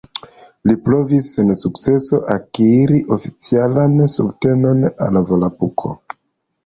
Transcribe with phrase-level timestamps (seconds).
[0.69, 5.93] Li provis, sen sukceso, akiri oficialan subtenon al Volapuko.